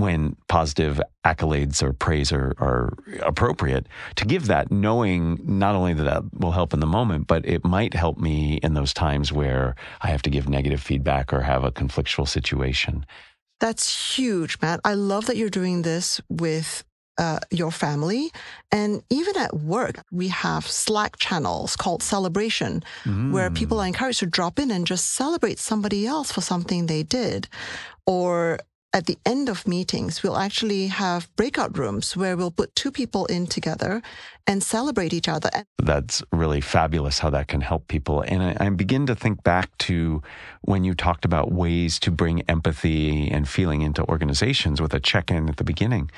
when 0.00 0.36
positive 0.48 1.00
accolades 1.24 1.82
or 1.82 1.92
praise 1.92 2.32
are, 2.32 2.54
are, 2.58 2.96
appropriate 3.22 3.86
to 4.16 4.24
give 4.24 4.46
that 4.46 4.70
knowing 4.70 5.38
not 5.42 5.74
only 5.74 5.92
that 5.92 6.04
that 6.04 6.22
will 6.34 6.52
help 6.52 6.72
in 6.72 6.80
the 6.80 6.86
moment 6.86 7.26
but 7.26 7.44
it 7.46 7.64
might 7.64 7.94
help 7.94 8.18
me 8.18 8.58
in 8.62 8.74
those 8.74 8.94
times 8.94 9.32
where 9.32 9.74
i 10.02 10.08
have 10.08 10.22
to 10.22 10.30
give 10.30 10.48
negative 10.48 10.80
feedback 10.80 11.32
or 11.32 11.40
have 11.40 11.64
a 11.64 11.72
conflictual 11.72 12.26
situation 12.26 13.04
that's 13.60 14.16
huge 14.16 14.58
matt 14.62 14.80
i 14.84 14.94
love 14.94 15.26
that 15.26 15.36
you're 15.36 15.50
doing 15.50 15.82
this 15.82 16.20
with 16.28 16.84
uh, 17.18 17.40
your 17.50 17.70
family. 17.72 18.30
And 18.70 19.02
even 19.10 19.36
at 19.36 19.54
work, 19.56 20.04
we 20.12 20.28
have 20.28 20.66
Slack 20.66 21.18
channels 21.18 21.76
called 21.76 22.02
Celebration, 22.02 22.82
mm. 23.04 23.32
where 23.32 23.50
people 23.50 23.80
are 23.80 23.86
encouraged 23.86 24.20
to 24.20 24.26
drop 24.26 24.58
in 24.58 24.70
and 24.70 24.86
just 24.86 25.14
celebrate 25.14 25.58
somebody 25.58 26.06
else 26.06 26.30
for 26.30 26.40
something 26.40 26.86
they 26.86 27.02
did. 27.02 27.48
Or 28.06 28.60
at 28.92 29.06
the 29.06 29.18
end 29.26 29.48
of 29.48 29.66
meetings, 29.66 30.22
we'll 30.22 30.38
actually 30.38 30.86
have 30.86 31.28
breakout 31.36 31.76
rooms 31.76 32.16
where 32.16 32.36
we'll 32.36 32.50
put 32.50 32.74
two 32.74 32.90
people 32.90 33.26
in 33.26 33.46
together 33.46 34.02
and 34.46 34.62
celebrate 34.62 35.12
each 35.12 35.28
other. 35.28 35.50
That's 35.78 36.22
really 36.32 36.60
fabulous 36.60 37.18
how 37.18 37.30
that 37.30 37.48
can 37.48 37.60
help 37.60 37.88
people. 37.88 38.22
And 38.22 38.42
I, 38.42 38.56
I, 38.58 38.68
begin 38.70 39.06
to 39.06 39.14
think 39.14 39.42
back 39.42 39.76
to 39.78 40.22
when 40.62 40.84
you 40.84 40.94
talked 40.94 41.24
about 41.24 41.52
ways 41.52 41.98
to 42.00 42.10
bring 42.10 42.42
empathy 42.42 43.30
and 43.30 43.46
feeling 43.48 43.82
into 43.82 44.04
organizations 44.04 44.80
with 44.80 44.94
a 44.94 45.00
check 45.00 45.30
in 45.30 45.48
at 45.48 45.56
the 45.56 45.64
beginning 45.64 46.10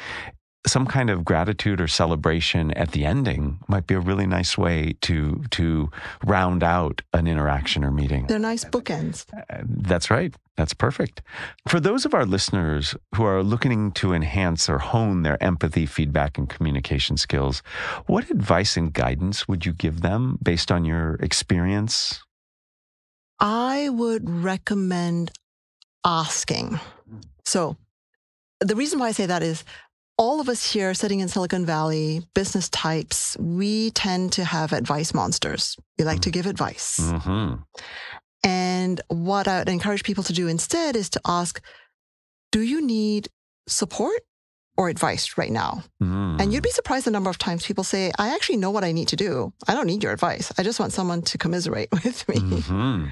some 0.66 0.86
kind 0.86 1.08
of 1.08 1.24
gratitude 1.24 1.80
or 1.80 1.88
celebration 1.88 2.70
at 2.72 2.92
the 2.92 3.04
ending 3.04 3.58
might 3.68 3.86
be 3.86 3.94
a 3.94 4.00
really 4.00 4.26
nice 4.26 4.58
way 4.58 4.94
to 5.00 5.42
to 5.50 5.90
round 6.24 6.62
out 6.62 7.02
an 7.12 7.26
interaction 7.26 7.84
or 7.84 7.90
meeting. 7.90 8.26
They're 8.26 8.38
nice 8.38 8.64
bookends. 8.64 9.26
Uh, 9.32 9.62
that's 9.64 10.10
right. 10.10 10.34
That's 10.56 10.74
perfect. 10.74 11.22
For 11.66 11.80
those 11.80 12.04
of 12.04 12.12
our 12.12 12.26
listeners 12.26 12.94
who 13.14 13.24
are 13.24 13.42
looking 13.42 13.92
to 13.92 14.12
enhance 14.12 14.68
or 14.68 14.78
hone 14.78 15.22
their 15.22 15.42
empathy, 15.42 15.86
feedback, 15.86 16.36
and 16.36 16.50
communication 16.50 17.16
skills, 17.16 17.62
what 18.06 18.28
advice 18.30 18.76
and 18.76 18.92
guidance 18.92 19.48
would 19.48 19.64
you 19.64 19.72
give 19.72 20.02
them 20.02 20.38
based 20.42 20.70
on 20.70 20.84
your 20.84 21.14
experience? 21.14 22.20
I 23.38 23.88
would 23.88 24.28
recommend 24.28 25.32
asking. 26.04 26.78
So, 27.46 27.78
the 28.60 28.76
reason 28.76 28.98
why 28.98 29.08
I 29.08 29.12
say 29.12 29.24
that 29.24 29.42
is 29.42 29.64
all 30.20 30.38
of 30.38 30.50
us 30.50 30.70
here 30.70 30.92
sitting 30.92 31.20
in 31.20 31.28
Silicon 31.28 31.64
Valley, 31.64 32.20
business 32.34 32.68
types, 32.68 33.38
we 33.40 33.90
tend 33.92 34.32
to 34.32 34.44
have 34.44 34.74
advice 34.74 35.14
monsters. 35.14 35.78
We 35.98 36.04
like 36.04 36.16
mm-hmm. 36.16 36.20
to 36.20 36.30
give 36.30 36.44
advice. 36.44 37.00
Mm-hmm. 37.00 37.54
And 38.44 39.00
what 39.08 39.48
I 39.48 39.60
would 39.60 39.70
encourage 39.70 40.04
people 40.04 40.22
to 40.24 40.34
do 40.34 40.46
instead 40.46 40.94
is 40.94 41.08
to 41.10 41.20
ask, 41.24 41.62
do 42.52 42.60
you 42.60 42.86
need 42.86 43.28
support 43.66 44.20
or 44.76 44.90
advice 44.90 45.38
right 45.38 45.50
now? 45.50 45.84
Mm. 46.02 46.38
And 46.38 46.52
you'd 46.52 46.62
be 46.62 46.70
surprised 46.70 47.06
the 47.06 47.10
number 47.10 47.30
of 47.30 47.38
times 47.38 47.64
people 47.64 47.84
say, 47.84 48.12
I 48.18 48.34
actually 48.34 48.58
know 48.58 48.70
what 48.70 48.84
I 48.84 48.92
need 48.92 49.08
to 49.08 49.16
do. 49.16 49.54
I 49.68 49.74
don't 49.74 49.86
need 49.86 50.02
your 50.02 50.12
advice. 50.12 50.52
I 50.58 50.62
just 50.62 50.78
want 50.78 50.92
someone 50.92 51.22
to 51.22 51.38
commiserate 51.38 51.88
with 52.04 52.28
me. 52.28 52.36
Mm-hmm. 52.36 53.06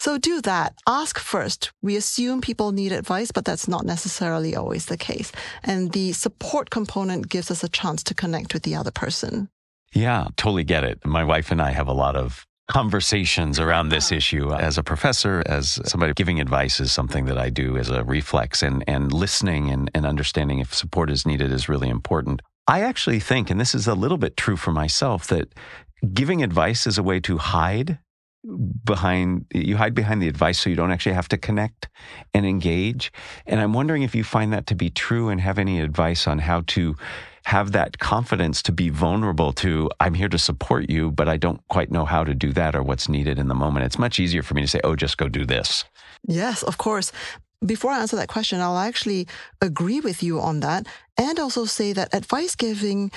So 0.00 0.16
do 0.16 0.40
that. 0.40 0.74
Ask 0.86 1.18
first. 1.18 1.72
We 1.82 1.94
assume 1.94 2.40
people 2.40 2.72
need 2.72 2.90
advice, 2.90 3.30
but 3.32 3.44
that's 3.44 3.68
not 3.68 3.84
necessarily 3.84 4.56
always 4.56 4.86
the 4.86 4.96
case. 4.96 5.30
And 5.62 5.92
the 5.92 6.12
support 6.12 6.70
component 6.70 7.28
gives 7.28 7.50
us 7.50 7.62
a 7.62 7.68
chance 7.68 8.02
to 8.04 8.14
connect 8.14 8.54
with 8.54 8.62
the 8.62 8.74
other 8.74 8.90
person. 8.90 9.50
Yeah, 9.92 10.28
totally 10.38 10.64
get 10.64 10.84
it. 10.84 11.04
My 11.04 11.22
wife 11.22 11.50
and 11.50 11.60
I 11.60 11.72
have 11.72 11.86
a 11.86 11.92
lot 11.92 12.16
of 12.16 12.46
conversations 12.70 13.60
around 13.60 13.90
this 13.90 14.10
issue. 14.10 14.54
As 14.54 14.78
a 14.78 14.82
professor, 14.82 15.42
as 15.44 15.78
somebody 15.84 16.14
giving 16.14 16.40
advice 16.40 16.80
is 16.80 16.90
something 16.90 17.26
that 17.26 17.36
I 17.36 17.50
do 17.50 17.76
as 17.76 17.90
a 17.90 18.02
reflex 18.02 18.62
and, 18.62 18.82
and 18.86 19.12
listening 19.12 19.68
and, 19.70 19.90
and 19.94 20.06
understanding 20.06 20.60
if 20.60 20.72
support 20.72 21.10
is 21.10 21.26
needed 21.26 21.52
is 21.52 21.68
really 21.68 21.90
important. 21.90 22.40
I 22.66 22.80
actually 22.80 23.20
think, 23.20 23.50
and 23.50 23.60
this 23.60 23.74
is 23.74 23.86
a 23.86 23.94
little 23.94 24.16
bit 24.16 24.38
true 24.38 24.56
for 24.56 24.72
myself, 24.72 25.26
that 25.26 25.52
giving 26.14 26.42
advice 26.42 26.86
is 26.86 26.96
a 26.96 27.02
way 27.02 27.20
to 27.20 27.36
hide 27.36 27.98
behind 28.84 29.44
you 29.52 29.76
hide 29.76 29.94
behind 29.94 30.22
the 30.22 30.28
advice 30.28 30.60
so 30.60 30.70
you 30.70 30.76
don't 30.76 30.90
actually 30.90 31.14
have 31.14 31.28
to 31.28 31.36
connect 31.36 31.88
and 32.32 32.46
engage. 32.46 33.12
And 33.46 33.60
i'm 33.60 33.72
wondering 33.72 34.02
if 34.02 34.14
you 34.14 34.24
find 34.24 34.52
that 34.52 34.66
to 34.68 34.74
be 34.74 34.90
true 34.90 35.28
and 35.28 35.40
have 35.40 35.58
any 35.58 35.80
advice 35.80 36.26
on 36.26 36.38
how 36.38 36.62
to 36.68 36.96
have 37.44 37.72
that 37.72 37.98
confidence 37.98 38.62
to 38.62 38.72
be 38.72 38.88
vulnerable 38.88 39.52
to 39.52 39.90
i'm 40.00 40.14
here 40.14 40.28
to 40.28 40.38
support 40.38 40.88
you 40.90 41.10
but 41.10 41.28
i 41.28 41.36
don't 41.36 41.60
quite 41.68 41.90
know 41.90 42.04
how 42.04 42.22
to 42.24 42.34
do 42.34 42.52
that 42.52 42.74
or 42.74 42.82
what's 42.82 43.08
needed 43.08 43.38
in 43.38 43.48
the 43.48 43.54
moment. 43.54 43.84
It's 43.84 43.98
much 43.98 44.18
easier 44.18 44.42
for 44.42 44.54
me 44.54 44.62
to 44.62 44.68
say 44.68 44.80
oh 44.84 44.96
just 44.96 45.18
go 45.18 45.28
do 45.28 45.44
this. 45.44 45.84
Yes 46.26 46.62
of 46.62 46.78
course. 46.78 47.12
Before 47.64 47.90
I 47.90 48.00
answer 48.00 48.16
that 48.16 48.28
question, 48.28 48.58
I'll 48.62 48.78
actually 48.78 49.28
agree 49.60 50.00
with 50.00 50.22
you 50.22 50.40
on 50.40 50.60
that 50.60 50.86
and 51.18 51.38
also 51.38 51.66
say 51.66 51.92
that 51.92 52.14
advice 52.14 52.54
giving 52.54 53.12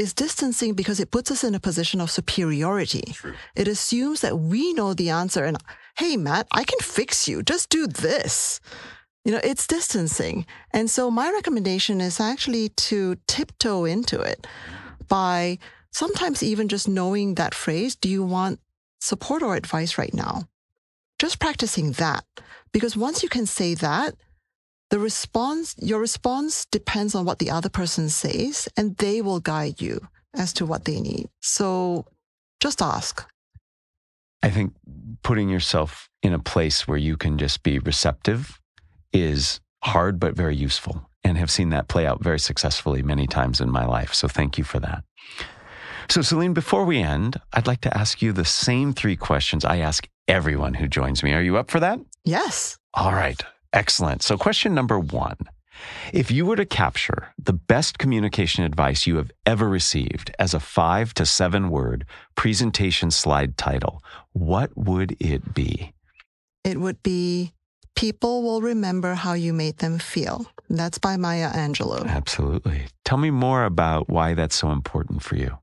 is 0.00 0.14
distancing 0.14 0.72
because 0.72 0.98
it 0.98 1.10
puts 1.10 1.30
us 1.30 1.44
in 1.44 1.54
a 1.54 1.60
position 1.60 2.00
of 2.00 2.10
superiority. 2.10 3.12
True. 3.12 3.34
It 3.54 3.68
assumes 3.68 4.22
that 4.22 4.38
we 4.38 4.72
know 4.72 4.94
the 4.94 5.10
answer 5.10 5.44
and, 5.44 5.58
hey, 5.98 6.16
Matt, 6.16 6.46
I 6.52 6.64
can 6.64 6.78
fix 6.78 7.28
you. 7.28 7.42
Just 7.42 7.68
do 7.68 7.86
this. 7.86 8.60
You 9.26 9.32
know, 9.32 9.40
it's 9.44 9.66
distancing. 9.66 10.46
And 10.72 10.88
so 10.88 11.10
my 11.10 11.30
recommendation 11.30 12.00
is 12.00 12.18
actually 12.18 12.70
to 12.88 13.16
tiptoe 13.26 13.84
into 13.84 14.18
it 14.18 14.46
by 15.06 15.58
sometimes 15.90 16.42
even 16.42 16.68
just 16.68 16.88
knowing 16.88 17.34
that 17.34 17.54
phrase 17.54 17.94
do 17.94 18.08
you 18.08 18.24
want 18.24 18.58
support 19.00 19.42
or 19.42 19.54
advice 19.54 19.98
right 19.98 20.14
now? 20.14 20.48
Just 21.18 21.38
practicing 21.38 21.92
that. 21.92 22.24
Because 22.72 22.96
once 22.96 23.22
you 23.22 23.28
can 23.28 23.44
say 23.44 23.74
that, 23.74 24.14
the 24.90 24.98
response, 24.98 25.74
your 25.78 26.00
response 26.00 26.66
depends 26.66 27.14
on 27.14 27.24
what 27.24 27.38
the 27.38 27.50
other 27.50 27.68
person 27.68 28.08
says, 28.08 28.68
and 28.76 28.96
they 28.96 29.22
will 29.22 29.40
guide 29.40 29.80
you 29.80 30.00
as 30.34 30.52
to 30.54 30.66
what 30.66 30.84
they 30.84 31.00
need. 31.00 31.28
So 31.40 32.06
just 32.60 32.82
ask. 32.82 33.26
I 34.42 34.50
think 34.50 34.74
putting 35.22 35.48
yourself 35.48 36.08
in 36.22 36.32
a 36.32 36.38
place 36.38 36.88
where 36.88 36.98
you 36.98 37.16
can 37.16 37.38
just 37.38 37.62
be 37.62 37.78
receptive 37.78 38.60
is 39.12 39.60
hard, 39.82 40.18
but 40.18 40.34
very 40.34 40.56
useful, 40.56 41.08
and 41.24 41.38
have 41.38 41.50
seen 41.50 41.70
that 41.70 41.88
play 41.88 42.06
out 42.06 42.22
very 42.22 42.38
successfully 42.38 43.02
many 43.02 43.26
times 43.26 43.60
in 43.60 43.70
my 43.70 43.84
life. 43.84 44.12
So 44.14 44.28
thank 44.28 44.58
you 44.58 44.64
for 44.64 44.80
that. 44.80 45.04
So, 46.08 46.22
Celine, 46.22 46.54
before 46.54 46.84
we 46.84 46.98
end, 46.98 47.40
I'd 47.52 47.68
like 47.68 47.82
to 47.82 47.96
ask 47.96 48.20
you 48.20 48.32
the 48.32 48.44
same 48.44 48.92
three 48.92 49.14
questions 49.14 49.64
I 49.64 49.78
ask 49.78 50.08
everyone 50.26 50.74
who 50.74 50.88
joins 50.88 51.22
me. 51.22 51.32
Are 51.34 51.42
you 51.42 51.56
up 51.56 51.70
for 51.70 51.78
that? 51.78 52.00
Yes. 52.24 52.78
All 52.94 53.12
right. 53.12 53.40
Excellent. 53.72 54.22
So, 54.22 54.36
question 54.36 54.74
number 54.74 54.98
one 54.98 55.36
If 56.12 56.30
you 56.30 56.46
were 56.46 56.56
to 56.56 56.66
capture 56.66 57.28
the 57.38 57.52
best 57.52 57.98
communication 57.98 58.64
advice 58.64 59.06
you 59.06 59.16
have 59.16 59.30
ever 59.46 59.68
received 59.68 60.30
as 60.38 60.54
a 60.54 60.60
five 60.60 61.14
to 61.14 61.26
seven 61.26 61.70
word 61.70 62.04
presentation 62.34 63.10
slide 63.10 63.56
title, 63.56 64.02
what 64.32 64.76
would 64.76 65.16
it 65.20 65.54
be? 65.54 65.92
It 66.64 66.78
would 66.78 67.02
be 67.02 67.52
People 67.94 68.42
Will 68.42 68.60
Remember 68.60 69.14
How 69.14 69.34
You 69.34 69.52
Made 69.52 69.78
Them 69.78 69.98
Feel. 69.98 70.46
That's 70.68 70.98
by 70.98 71.16
Maya 71.16 71.50
Angelou. 71.50 72.06
Absolutely. 72.06 72.86
Tell 73.04 73.18
me 73.18 73.30
more 73.30 73.64
about 73.64 74.08
why 74.08 74.34
that's 74.34 74.56
so 74.56 74.70
important 74.70 75.22
for 75.22 75.36
you. 75.36 75.58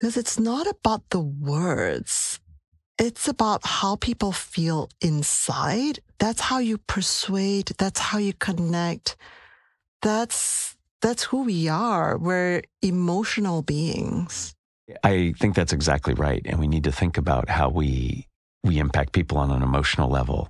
Because 0.00 0.16
it's 0.16 0.38
not 0.38 0.66
about 0.66 1.08
the 1.10 1.20
words, 1.20 2.40
it's 2.98 3.28
about 3.28 3.64
how 3.64 3.96
people 3.96 4.32
feel 4.32 4.88
inside. 5.00 6.00
That's 6.22 6.40
how 6.40 6.58
you 6.58 6.78
persuade. 6.78 7.72
That's 7.78 7.98
how 7.98 8.18
you 8.18 8.32
connect. 8.32 9.16
That's, 10.02 10.76
that's 11.00 11.24
who 11.24 11.42
we 11.42 11.68
are. 11.68 12.16
We're 12.16 12.62
emotional 12.80 13.62
beings. 13.62 14.54
I 15.02 15.34
think 15.40 15.56
that's 15.56 15.72
exactly 15.72 16.14
right. 16.14 16.40
And 16.44 16.60
we 16.60 16.68
need 16.68 16.84
to 16.84 16.92
think 16.92 17.18
about 17.18 17.48
how 17.48 17.70
we 17.70 18.28
we 18.62 18.78
impact 18.78 19.12
people 19.12 19.36
on 19.38 19.50
an 19.50 19.64
emotional 19.64 20.08
level. 20.08 20.48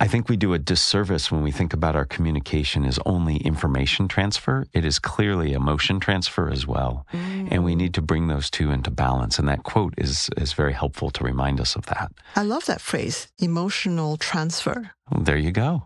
I 0.00 0.08
think 0.08 0.28
we 0.28 0.36
do 0.36 0.54
a 0.54 0.58
disservice 0.58 1.30
when 1.30 1.42
we 1.42 1.52
think 1.52 1.72
about 1.72 1.94
our 1.94 2.04
communication 2.04 2.84
as 2.84 2.98
only 3.06 3.36
information 3.36 4.08
transfer. 4.08 4.66
It 4.72 4.84
is 4.84 4.98
clearly 4.98 5.52
emotion 5.52 6.00
transfer 6.00 6.50
as 6.50 6.66
well. 6.66 7.06
Mm. 7.12 7.48
And 7.52 7.64
we 7.64 7.76
need 7.76 7.94
to 7.94 8.02
bring 8.02 8.26
those 8.26 8.50
two 8.50 8.72
into 8.72 8.90
balance. 8.90 9.38
And 9.38 9.48
that 9.48 9.62
quote 9.62 9.94
is, 9.96 10.28
is 10.36 10.52
very 10.52 10.72
helpful 10.72 11.10
to 11.10 11.22
remind 11.22 11.60
us 11.60 11.76
of 11.76 11.86
that. 11.86 12.10
I 12.34 12.42
love 12.42 12.66
that 12.66 12.80
phrase, 12.80 13.28
emotional 13.38 14.16
transfer. 14.16 14.90
Well, 15.10 15.22
there 15.22 15.38
you 15.38 15.52
go. 15.52 15.84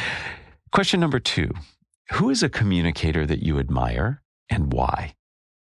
Question 0.72 1.00
number 1.00 1.20
two 1.20 1.50
Who 2.12 2.30
is 2.30 2.42
a 2.42 2.48
communicator 2.48 3.26
that 3.26 3.42
you 3.42 3.58
admire 3.58 4.22
and 4.48 4.72
why? 4.72 5.14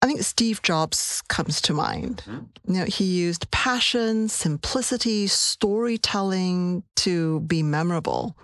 I 0.03 0.05
think 0.05 0.21
Steve 0.21 0.61
Jobs 0.61 1.21
comes 1.29 1.61
to 1.61 1.73
mind. 1.73 2.23
Mm-hmm. 2.27 2.73
You 2.73 2.79
know, 2.81 2.85
he 2.85 3.05
used 3.05 3.49
passion, 3.51 4.27
simplicity, 4.27 5.27
storytelling 5.27 6.83
to 6.97 7.39
be 7.39 7.63
memorable, 7.63 8.35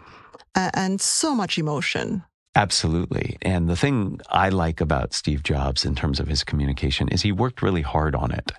uh, 0.56 0.72
and 0.74 1.02
so 1.02 1.36
much 1.36 1.58
emotion. 1.58 2.24
Absolutely. 2.56 3.38
And 3.42 3.68
the 3.68 3.76
thing 3.76 4.22
I 4.30 4.48
like 4.48 4.80
about 4.80 5.14
Steve 5.14 5.44
Jobs 5.44 5.84
in 5.84 5.96
terms 5.96 6.22
of 6.22 6.30
his 6.30 6.46
communication 6.46 7.10
is 7.10 7.24
he 7.24 7.34
worked 7.34 7.62
really 7.62 7.82
hard 7.82 8.16
on 8.16 8.32
it. 8.32 8.54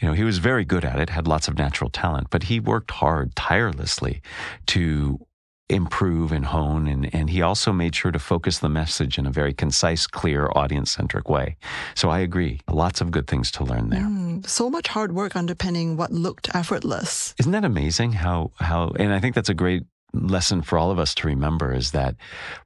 You 0.00 0.08
know, 0.08 0.14
he 0.14 0.24
was 0.24 0.36
very 0.36 0.66
good 0.66 0.84
at 0.84 0.98
it, 0.98 1.08
had 1.08 1.26
lots 1.26 1.48
of 1.48 1.56
natural 1.56 1.88
talent, 1.88 2.26
but 2.28 2.42
he 2.42 2.60
worked 2.60 2.90
hard 2.90 3.34
tirelessly 3.34 4.20
to 4.66 5.26
improve 5.68 6.32
and 6.32 6.46
hone. 6.46 6.86
And, 6.86 7.14
and 7.14 7.30
he 7.30 7.42
also 7.42 7.72
made 7.72 7.94
sure 7.94 8.12
to 8.12 8.18
focus 8.18 8.58
the 8.58 8.68
message 8.68 9.18
in 9.18 9.26
a 9.26 9.30
very 9.30 9.54
concise, 9.54 10.06
clear, 10.06 10.50
audience 10.54 10.90
centric 10.90 11.28
way. 11.28 11.56
So 11.94 12.10
I 12.10 12.20
agree. 12.20 12.60
Lots 12.68 13.00
of 13.00 13.10
good 13.10 13.26
things 13.26 13.50
to 13.52 13.64
learn 13.64 13.90
there. 13.90 14.00
Mm, 14.00 14.46
so 14.46 14.68
much 14.68 14.88
hard 14.88 15.12
work 15.12 15.34
underpinning 15.36 15.96
what 15.96 16.12
looked 16.12 16.54
effortless. 16.54 17.34
Isn't 17.38 17.52
that 17.52 17.64
amazing 17.64 18.12
how, 18.12 18.52
how, 18.56 18.92
and 18.98 19.12
I 19.12 19.20
think 19.20 19.34
that's 19.34 19.48
a 19.48 19.54
great 19.54 19.84
lesson 20.14 20.62
for 20.62 20.78
all 20.78 20.90
of 20.90 20.98
us 20.98 21.14
to 21.16 21.26
remember 21.26 21.72
is 21.72 21.92
that 21.92 22.16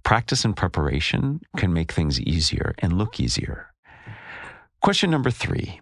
practice 0.03 0.45
and 0.45 0.57
preparation 0.57 1.41
can 1.57 1.73
make 1.73 1.93
things 1.93 2.21
easier 2.21 2.75
and 2.81 2.99
look 2.99 3.21
easier. 3.21 3.73
Question 4.81 5.11
number 5.11 5.31
three. 5.31 5.81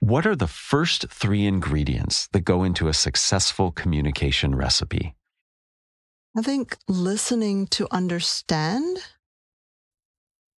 What 0.00 0.26
are 0.26 0.36
the 0.36 0.46
first 0.46 1.08
three 1.08 1.46
ingredients 1.46 2.28
that 2.28 2.44
go 2.44 2.62
into 2.62 2.88
a 2.88 2.94
successful 2.94 3.72
communication 3.72 4.54
recipe? 4.54 5.14
I 6.36 6.42
think 6.42 6.76
listening 6.88 7.66
to 7.68 7.88
understand, 7.90 8.98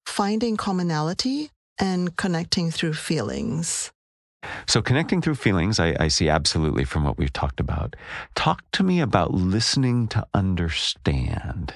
finding 0.05 0.57
commonality, 0.57 1.51
and 1.79 2.15
connecting 2.17 2.71
through 2.71 2.95
feelings. 2.95 3.93
So, 4.67 4.83
connecting 4.83 5.21
through 5.21 5.35
feelings, 5.35 5.79
I, 5.79 5.97
I, 6.01 6.09
see 6.09 6.29
absolutely 6.29 6.85
from 6.85 7.05
what 7.05 7.19
we've 7.19 7.33
talked 7.33 7.61
about. 7.61 7.95
Talk 8.35 8.63
to 8.73 8.83
me 8.83 9.01
about 9.01 9.35
listening 9.35 10.09
to 10.09 10.27
understand. 10.33 11.75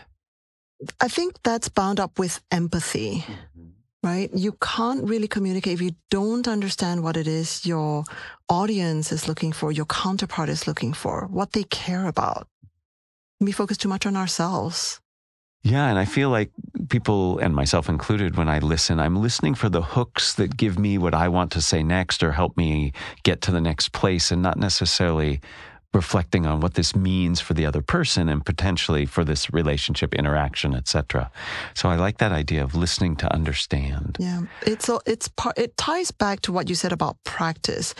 I 1.00 1.08
think 1.08 1.42
that's 1.42 1.68
bound 1.68 2.00
up 2.00 2.18
with 2.18 2.42
empathy, 2.50 3.24
mm-hmm. 3.26 3.68
right? 4.02 4.30
You 4.34 4.52
can't 4.62 5.08
really 5.08 5.28
communicate 5.28 5.74
if 5.74 5.82
you 5.82 5.92
don't 6.10 6.48
understand 6.48 7.02
what 7.02 7.16
it 7.16 7.26
is 7.26 7.66
your 7.66 8.04
audience 8.48 9.12
is 9.12 9.28
looking 9.28 9.52
for, 9.52 9.70
your 9.70 9.86
counterpart 9.86 10.48
is 10.48 10.66
looking 10.66 10.94
for, 10.94 11.26
what 11.26 11.52
they 11.52 11.64
care 11.64 12.06
about 12.06 12.48
we 13.40 13.52
focus 13.52 13.76
too 13.76 13.88
much 13.88 14.06
on 14.06 14.16
ourselves. 14.16 15.00
Yeah, 15.62 15.88
and 15.88 15.98
I 15.98 16.04
feel 16.04 16.28
like 16.28 16.50
people, 16.90 17.38
and 17.38 17.54
myself 17.54 17.88
included, 17.88 18.36
when 18.36 18.50
I 18.50 18.58
listen, 18.58 19.00
I'm 19.00 19.16
listening 19.16 19.54
for 19.54 19.70
the 19.70 19.80
hooks 19.80 20.34
that 20.34 20.58
give 20.58 20.78
me 20.78 20.98
what 20.98 21.14
I 21.14 21.28
want 21.28 21.50
to 21.52 21.62
say 21.62 21.82
next 21.82 22.22
or 22.22 22.32
help 22.32 22.54
me 22.56 22.92
get 23.22 23.40
to 23.42 23.50
the 23.50 23.62
next 23.62 23.92
place 23.92 24.30
and 24.30 24.42
not 24.42 24.58
necessarily 24.58 25.40
reflecting 25.94 26.44
on 26.44 26.60
what 26.60 26.74
this 26.74 26.94
means 26.94 27.40
for 27.40 27.54
the 27.54 27.64
other 27.64 27.80
person 27.80 28.28
and 28.28 28.44
potentially 28.44 29.06
for 29.06 29.24
this 29.24 29.52
relationship 29.52 30.12
interaction 30.12 30.74
etc 30.74 31.30
so 31.72 31.88
i 31.88 31.94
like 31.94 32.18
that 32.18 32.32
idea 32.32 32.62
of 32.62 32.74
listening 32.74 33.14
to 33.14 33.32
understand. 33.32 34.16
Yeah 34.18 34.42
it's 34.66 34.90
it's 35.06 35.28
part 35.28 35.56
it 35.56 35.76
ties 35.76 36.10
back 36.10 36.40
to 36.40 36.52
what 36.52 36.68
you 36.68 36.74
said 36.74 36.92
about 36.92 37.16
practice. 37.24 37.94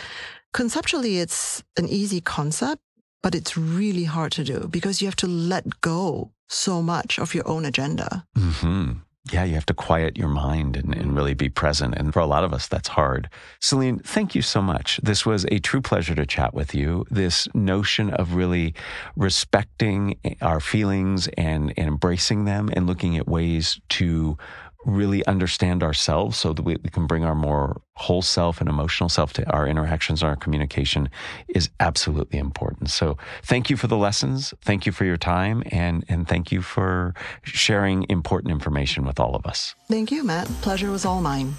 Conceptually 0.53 1.19
it's 1.19 1.63
an 1.77 1.87
easy 1.87 2.21
concept 2.21 2.81
but 3.25 3.33
it's 3.33 3.57
really 3.57 4.03
hard 4.03 4.31
to 4.31 4.43
do 4.43 4.67
because 4.69 5.01
you 5.01 5.07
have 5.07 5.15
to 5.15 5.25
let 5.25 5.81
go 5.81 6.29
so 6.47 6.79
much 6.79 7.17
of 7.17 7.33
your 7.33 7.47
own 7.47 7.65
agenda. 7.65 8.23
Mm-hmm. 8.37 8.99
Yeah, 9.31 9.43
you 9.45 9.55
have 9.55 9.65
to 9.65 9.73
quiet 9.73 10.15
your 10.15 10.27
mind 10.27 10.77
and, 10.77 10.93
and, 10.93 11.15
really 11.15 11.33
be 11.33 11.49
present. 11.49 11.95
And 11.95 12.13
for 12.13 12.19
a 12.19 12.27
lot 12.27 12.43
of 12.43 12.53
us, 12.53 12.67
that's 12.67 12.89
hard. 12.89 13.27
Celine, 13.59 13.97
thank 13.97 14.35
you 14.35 14.43
so 14.43 14.61
much. 14.61 14.99
This 15.01 15.25
was 15.25 15.47
a 15.49 15.57
true 15.57 15.81
pleasure 15.81 16.13
to 16.13 16.27
chat 16.27 16.53
with 16.53 16.75
you. 16.75 17.03
This 17.09 17.47
notion 17.55 18.11
of 18.11 18.35
really 18.35 18.75
respecting 19.15 20.19
our 20.43 20.59
feelings 20.59 21.27
and, 21.29 21.73
and 21.75 21.87
embracing 21.87 22.45
them 22.45 22.69
and 22.73 22.85
looking 22.85 23.17
at 23.17 23.27
ways 23.27 23.81
to 23.97 24.37
really 24.85 25.25
understand 25.25 25.83
ourselves 25.83 26.37
so 26.37 26.53
that 26.53 26.61
we, 26.61 26.77
we, 26.83 26.89
can 26.89 27.07
bring 27.07 27.23
our 27.23 27.35
more 27.35 27.81
whole 27.95 28.21
self 28.21 28.61
and 28.61 28.69
emotional 28.69 29.09
self 29.09 29.33
to 29.33 29.49
our 29.51 29.67
interactions 29.67 30.21
and 30.21 30.29
our 30.29 30.35
communication 30.35 31.09
is 31.47 31.69
absolutely 31.79 32.39
important. 32.39 32.89
So 32.89 33.17
thank 33.43 33.69
you 33.69 33.77
for 33.77 33.87
the 33.87 33.97
lessons. 33.97 34.53
Thank 34.61 34.85
you 34.85 34.91
for 34.91 35.05
your 35.05 35.17
time 35.17 35.63
and, 35.71 36.05
and 36.07 36.27
thank 36.27 36.51
you 36.51 36.61
for 36.61 37.13
sharing 37.43 38.05
important 38.09 38.51
information 38.51 39.05
with 39.05 39.19
all 39.19 39.35
of 39.35 39.45
us. 39.45 39.75
Thank 39.87 40.11
you, 40.11 40.23
Matt. 40.23 40.47
Pleasure 40.61 40.91
was 40.91 41.05
all 41.05 41.21
mine. 41.21 41.55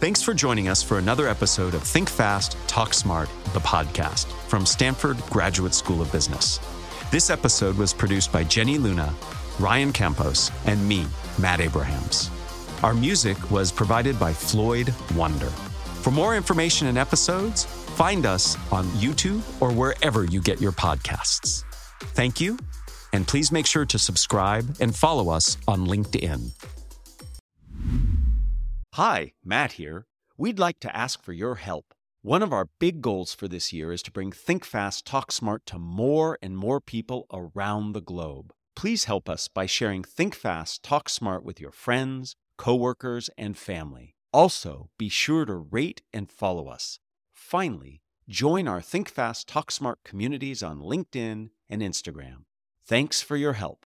Thanks 0.00 0.22
for 0.22 0.34
joining 0.34 0.68
us 0.68 0.82
for 0.82 0.98
another 0.98 1.28
episode 1.28 1.72
of 1.72 1.82
Think 1.82 2.10
Fast, 2.10 2.58
Talk 2.66 2.92
Smart, 2.92 3.30
the 3.54 3.60
podcast 3.60 4.26
from 4.48 4.66
Stanford 4.66 5.16
Graduate 5.30 5.72
School 5.72 6.02
of 6.02 6.12
Business. 6.12 6.60
This 7.10 7.30
episode 7.30 7.78
was 7.78 7.94
produced 7.94 8.30
by 8.30 8.44
Jenny 8.44 8.76
Luna 8.76 9.14
Ryan 9.58 9.92
Campos, 9.92 10.50
and 10.66 10.86
me, 10.88 11.06
Matt 11.38 11.60
Abrahams. 11.60 12.30
Our 12.82 12.94
music 12.94 13.50
was 13.50 13.70
provided 13.70 14.18
by 14.18 14.32
Floyd 14.32 14.92
Wonder. 15.14 15.50
For 16.02 16.10
more 16.10 16.36
information 16.36 16.88
and 16.88 16.98
episodes, 16.98 17.64
find 17.64 18.26
us 18.26 18.56
on 18.72 18.84
YouTube 19.00 19.42
or 19.62 19.72
wherever 19.72 20.24
you 20.24 20.40
get 20.42 20.60
your 20.60 20.72
podcasts. 20.72 21.64
Thank 22.14 22.40
you, 22.40 22.58
and 23.12 23.26
please 23.26 23.52
make 23.52 23.66
sure 23.66 23.86
to 23.86 23.98
subscribe 23.98 24.76
and 24.80 24.94
follow 24.94 25.30
us 25.30 25.56
on 25.68 25.86
LinkedIn. 25.86 26.50
Hi, 28.94 29.32
Matt 29.44 29.72
here. 29.72 30.06
We'd 30.36 30.58
like 30.58 30.80
to 30.80 30.96
ask 30.96 31.22
for 31.22 31.32
your 31.32 31.54
help. 31.54 31.94
One 32.22 32.42
of 32.42 32.52
our 32.52 32.68
big 32.78 33.02
goals 33.02 33.34
for 33.34 33.48
this 33.48 33.72
year 33.72 33.92
is 33.92 34.02
to 34.02 34.10
bring 34.10 34.32
Think 34.32 34.64
Fast, 34.64 35.04
Talk 35.06 35.30
Smart 35.30 35.64
to 35.66 35.78
more 35.78 36.38
and 36.42 36.56
more 36.56 36.80
people 36.80 37.26
around 37.32 37.92
the 37.92 38.00
globe. 38.00 38.52
Please 38.76 39.04
help 39.04 39.28
us 39.28 39.46
by 39.48 39.66
sharing 39.66 40.02
Think 40.02 40.34
Fast, 40.34 40.82
Talk 40.82 41.08
Smart 41.08 41.44
with 41.44 41.60
your 41.60 41.70
friends, 41.70 42.34
coworkers, 42.58 43.30
and 43.38 43.56
family. 43.56 44.16
Also, 44.32 44.90
be 44.98 45.08
sure 45.08 45.44
to 45.44 45.54
rate 45.54 46.02
and 46.12 46.30
follow 46.30 46.68
us. 46.68 46.98
Finally, 47.32 48.02
join 48.28 48.66
our 48.66 48.80
Think 48.80 49.08
Fast, 49.08 49.46
Talk 49.46 49.70
Smart 49.70 50.00
communities 50.04 50.62
on 50.62 50.80
LinkedIn 50.80 51.50
and 51.68 51.82
Instagram. 51.82 52.44
Thanks 52.84 53.22
for 53.22 53.36
your 53.36 53.52
help. 53.54 53.86